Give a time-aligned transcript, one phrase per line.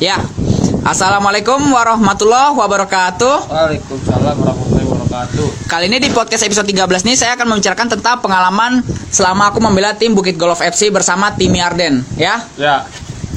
[0.00, 0.16] Ya.
[0.80, 3.52] Assalamualaikum warahmatullahi wabarakatuh.
[3.52, 5.46] Waalaikumsalam warahmatullahi wabarakatuh.
[5.68, 8.80] Kali ini di podcast episode 13 ini saya akan membicarakan tentang pengalaman
[9.12, 12.40] selama aku membela tim Bukit Golf FC bersama tim Arden, ya.
[12.56, 12.88] Ya,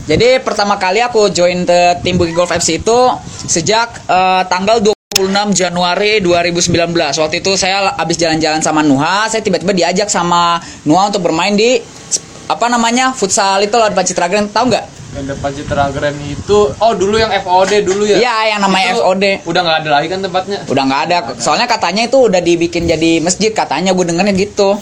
[0.07, 2.99] Jadi pertama kali aku join ke tim Bukit Golf FC itu
[3.43, 6.95] sejak eh, tanggal 26 Januari 2019.
[6.95, 11.83] Waktu itu saya habis jalan-jalan sama Nuha, saya tiba-tiba diajak sama Nuha untuk bermain di
[12.47, 15.02] apa namanya futsal itu Pancitra Grand, tahu nggak?
[15.13, 18.17] Yang depan Citra Grand itu, oh dulu yang FOD dulu ya?
[18.17, 19.23] Iya, yang namanya Itu FOD.
[19.45, 20.57] Udah nggak ada lagi kan tempatnya?
[20.65, 24.73] Udah nggak ada, soalnya katanya itu udah dibikin jadi masjid katanya gue dengernya gitu.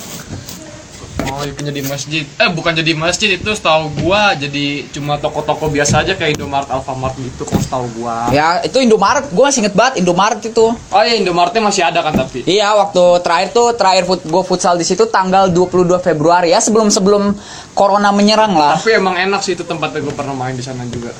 [1.31, 2.23] Oh, itu jadi masjid.
[2.27, 7.15] Eh, bukan jadi masjid itu setahu gua jadi cuma toko-toko biasa aja kayak Indomaret, Alfamart
[7.15, 8.27] gitu kalau setahu gua.
[8.35, 10.75] Ya itu Indomaret, gue masih inget banget Indomaret itu.
[10.75, 12.43] Oh ya Indomaretnya masih ada kan tapi.
[12.43, 16.91] Iya, waktu terakhir tuh terakhir fut, gue futsal di situ tanggal 22 Februari ya sebelum
[16.91, 17.31] sebelum
[17.71, 18.75] corona menyerang lah.
[18.75, 21.15] Tapi emang enak sih itu tempatnya gua pernah main di sana juga.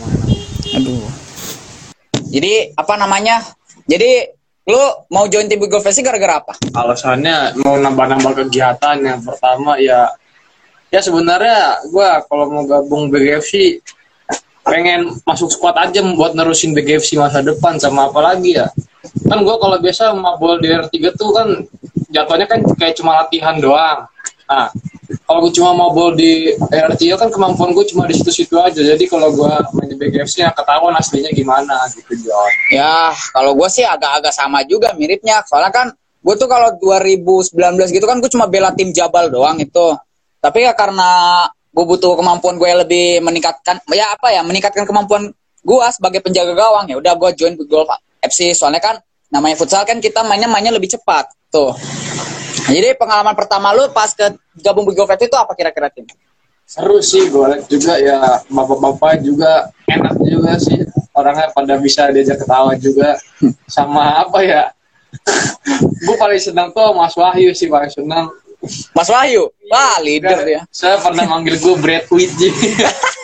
[0.00, 0.28] Emang enak.
[0.80, 1.04] Aduh.
[2.32, 3.44] Jadi apa namanya?
[3.84, 6.54] Jadi lu mau join tim Golf FC gara-gara apa?
[6.70, 8.96] alasannya mau nambah-nambah kegiatan.
[9.02, 10.06] Yang pertama ya
[10.94, 13.82] ya sebenarnya gua kalau mau gabung BGFC
[14.62, 18.70] pengen masuk squad aja buat nerusin BGFC masa depan sama apa lagi ya.
[19.26, 21.48] Kan gua kalau biasa mabol di R3 tuh kan
[22.14, 24.06] jatuhnya kan kayak cuma latihan doang.
[24.46, 24.70] Nah
[25.32, 29.32] kalau gue cuma mabol di R3 kan kemampuan gue cuma di situ-situ aja jadi kalau
[29.32, 34.32] gua main di BGFC ya ketahuan aslinya gimana gitu John Ya, kalau gue sih agak-agak
[34.32, 35.40] sama juga miripnya.
[35.48, 37.52] Soalnya kan gue tuh kalau 2019
[37.92, 39.96] gitu kan gue cuma bela tim Jabal doang itu.
[40.40, 45.32] Tapi ya karena gue butuh kemampuan gue lebih meningkatkan, ya apa ya, meningkatkan kemampuan
[45.64, 47.00] gue sebagai penjaga gawang ya.
[47.00, 47.88] Udah gue join Good Golf
[48.20, 48.52] FC.
[48.52, 49.00] Soalnya kan
[49.32, 51.72] namanya futsal kan kita mainnya mainnya lebih cepat tuh.
[52.72, 54.32] Jadi pengalaman pertama lu pas ke
[54.64, 56.08] gabung Golf FC itu apa kira-kira tim?
[56.62, 60.80] seru sih gue juga ya bapak-bapak juga enak juga sih.
[61.12, 63.20] Orangnya pada bisa diajak ketawa juga.
[63.68, 64.72] Sama apa ya?
[66.08, 68.32] Gue paling senang tuh Mas Wahyu sih paling senang
[68.96, 70.62] Mas Wahyu, wah leader ya.
[70.70, 72.30] saya pernah manggil gue Brad Witt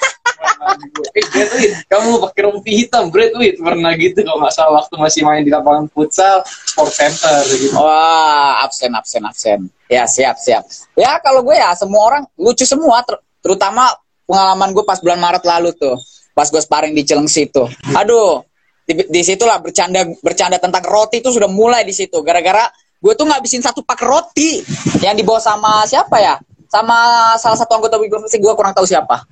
[1.91, 5.51] kamu pakai rompi hitam Brad Witt pernah gitu kalau nggak salah waktu masih main di
[5.51, 9.61] lapangan futsal sport center gitu Wah, absen, absen, absen.
[9.89, 10.69] Ya, siap, siap.
[10.99, 13.01] Ya, kalau gue ya, semua orang lucu semua.
[13.07, 13.89] ter- terutama
[14.29, 15.97] pengalaman gue pas bulan Maret lalu tuh.
[16.37, 17.67] Pas gue sparring di Cilengsi tuh.
[17.97, 18.45] Aduh,
[18.85, 22.21] di, di situlah bercanda bercanda tentang roti itu sudah mulai di situ.
[22.21, 24.61] Gara-gara gue tuh ngabisin satu pak roti
[25.01, 26.37] yang dibawa sama siapa ya?
[26.69, 29.25] Sama salah satu anggota Brother gue kurang tahu siapa.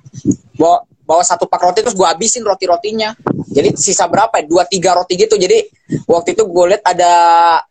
[0.57, 3.15] Bawa, bawa satu pak roti terus gue habisin roti-rotinya.
[3.47, 4.45] Jadi sisa berapa ya?
[4.45, 5.39] Dua tiga roti gitu.
[5.39, 5.63] Jadi
[6.03, 7.13] waktu itu gue lihat ada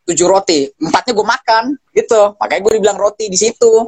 [0.09, 2.33] tujuh roti, empatnya gue makan gitu.
[2.41, 3.85] Makanya gue dibilang roti di situ.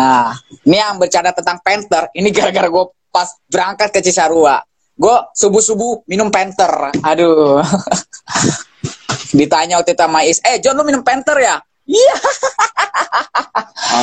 [0.00, 0.32] Nah,
[0.64, 2.08] ini yang bercanda tentang Panther.
[2.16, 4.64] Ini gara-gara gue pas berangkat ke Cisarua.
[4.96, 6.96] Gue subuh-subuh minum Panther.
[7.04, 7.60] Aduh.
[9.38, 11.60] Ditanya waktu itu sama Is, eh John lu minum Panther ya?
[11.90, 12.16] Iya.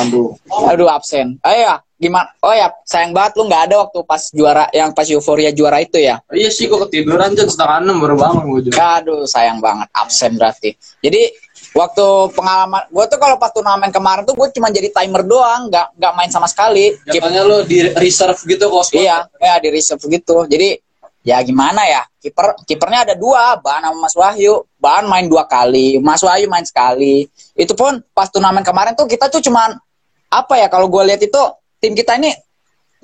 [0.04, 0.36] aduh
[0.68, 1.40] Aduh absen.
[1.40, 2.30] Oh ya, gimana?
[2.40, 5.98] Oh ya, sayang banget lu nggak ada waktu pas juara yang pas euforia juara itu
[5.98, 6.22] ya.
[6.30, 10.78] iya sih gue ketiduran jam setengah enam baru bangun gue Aduh, sayang banget absen berarti.
[11.02, 11.34] Jadi
[11.74, 15.98] waktu pengalaman gue tuh kalau pas turnamen kemarin tuh gue cuma jadi timer doang, nggak
[15.98, 16.94] nggak main sama sekali.
[17.02, 20.46] Jatuhnya lo di reserve gitu kok iya, ya di reserve gitu.
[20.46, 20.78] Jadi
[21.26, 22.06] ya gimana ya?
[22.22, 24.62] Kiper kipernya ada dua, Bahan sama Mas Wahyu.
[24.78, 27.26] Bahan main dua kali, Mas Wahyu main sekali.
[27.58, 29.74] Itu pun pas turnamen kemarin tuh kita tuh cuman
[30.28, 31.42] apa ya kalau gue lihat itu
[31.78, 32.30] tim kita ini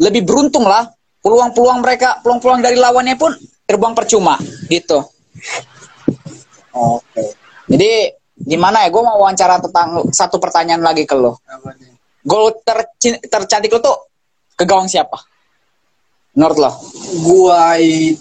[0.02, 0.86] lebih beruntung lah.
[1.24, 3.32] Peluang-peluang mereka, peluang-peluang dari lawannya pun
[3.64, 4.36] terbuang percuma
[4.68, 5.00] gitu.
[6.76, 7.22] Oke.
[7.64, 8.12] Jadi
[8.44, 8.92] gimana ya?
[8.92, 11.40] Gue mau wawancara tentang satu pertanyaan lagi ke lo.
[12.20, 13.96] Gol terci- tercantik lo tuh
[14.52, 15.16] ke gawang siapa?
[16.36, 16.70] Menurut lo?
[17.24, 18.20] gua itu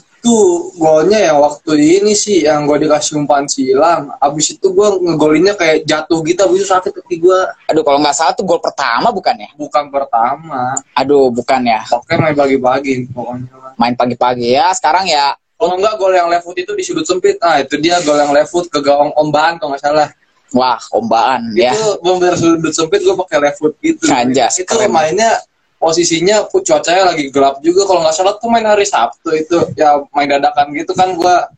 [0.74, 5.84] golnya yang waktu ini sih yang gua dikasih umpan silang abis itu gua ngegolinnya kayak
[5.84, 9.36] jatuh gitu abis itu sakit kaki gua Aduh kalau nggak salah tuh gol pertama bukan
[9.36, 9.50] ya?
[9.54, 11.84] bukan pertama Aduh bukan ya.
[11.92, 14.72] oke main bagi-bagi pokoknya Main pagi-pagi ya.
[14.72, 15.36] Sekarang ya.
[15.60, 18.32] kalau enggak gol yang left foot itu di sudut sempit ah itu dia gol yang
[18.32, 20.10] left foot ke gawang ombaan kalau nggak salah
[20.54, 21.74] Wah kombaan ya.
[21.74, 24.88] itu bener sudut sempit gua pakai left foot gitu Anjas, itu keren.
[24.88, 25.36] mainnya
[25.84, 27.84] posisinya cuacanya lagi gelap juga.
[27.84, 29.60] Kalau nggak salah tuh main hari Sabtu itu.
[29.76, 31.52] Ya main dadakan gitu kan gua.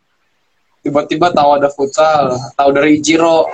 [0.81, 3.50] Tiba-tiba tahu ada futsal tahu dari Ichiro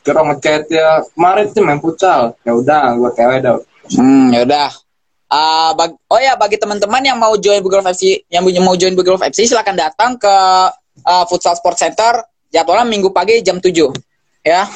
[0.00, 2.36] Ichiro ngechat ya kemarin tuh main futsal.
[2.44, 3.56] Ya udah gua tewe dah.
[3.96, 4.68] Hmm yaudah.
[5.30, 9.22] Ah, bag- oh ya bagi teman-teman yang mau join Bugolf FC, yang mau join Bugolf
[9.22, 10.34] FC silakan datang ke
[11.06, 12.20] ah, Futsal Sport Center.
[12.50, 13.94] Jadwalnya minggu pagi jam 7
[14.42, 14.66] ya.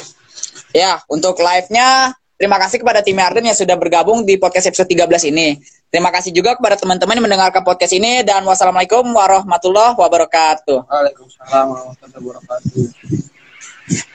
[0.71, 5.33] Ya, untuk live-nya terima kasih kepada tim Arden yang sudah bergabung di podcast episode 13
[5.33, 5.57] ini.
[5.89, 10.85] Terima kasih juga kepada teman-teman yang mendengarkan podcast ini dan wassalamualaikum warahmatullahi wabarakatuh.
[10.85, 14.13] Waalaikumsalam warahmatullahi wabarakatuh.